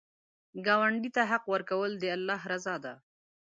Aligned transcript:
ګاونډي 0.65 1.09
ته 1.15 1.21
حق 1.31 1.43
ورکول، 1.53 1.91
د 1.97 2.03
الله 2.15 2.39
رضا 2.51 2.75
ده 2.83 2.93